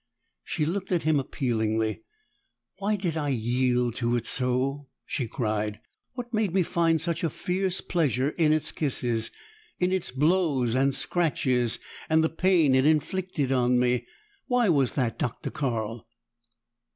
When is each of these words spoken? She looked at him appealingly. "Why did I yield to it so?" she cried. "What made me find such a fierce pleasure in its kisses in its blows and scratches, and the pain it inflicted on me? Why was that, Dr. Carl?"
She 0.43 0.65
looked 0.65 0.91
at 0.91 1.03
him 1.03 1.19
appealingly. 1.19 2.01
"Why 2.79 2.95
did 2.95 3.15
I 3.17 3.29
yield 3.29 3.93
to 3.97 4.15
it 4.15 4.25
so?" 4.25 4.87
she 5.05 5.27
cried. 5.27 5.79
"What 6.13 6.33
made 6.33 6.55
me 6.55 6.63
find 6.63 6.99
such 6.99 7.23
a 7.23 7.29
fierce 7.29 7.81
pleasure 7.81 8.31
in 8.31 8.51
its 8.51 8.71
kisses 8.71 9.29
in 9.79 9.91
its 9.91 10.09
blows 10.09 10.73
and 10.73 10.95
scratches, 10.95 11.77
and 12.09 12.23
the 12.23 12.29
pain 12.29 12.73
it 12.73 12.83
inflicted 12.83 13.51
on 13.51 13.77
me? 13.77 14.07
Why 14.47 14.69
was 14.69 14.95
that, 14.95 15.19
Dr. 15.19 15.51
Carl?" 15.51 16.07